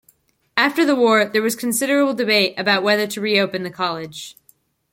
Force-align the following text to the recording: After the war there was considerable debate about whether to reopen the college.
After 0.57 0.83
the 0.83 0.95
war 0.95 1.25
there 1.25 1.43
was 1.43 1.55
considerable 1.55 2.15
debate 2.15 2.55
about 2.57 2.81
whether 2.81 3.05
to 3.05 3.21
reopen 3.21 3.61
the 3.61 3.69
college. 3.69 4.35